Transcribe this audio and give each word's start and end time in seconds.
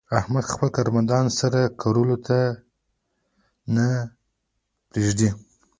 احمد 0.19 0.45
خپل 0.53 0.67
کارمندان 0.75 1.23
د 1.27 1.31
سر 1.39 1.53
ګرولو 1.81 2.17
ته 2.27 2.37
نه 3.75 3.87
پرېږي. 4.89 5.29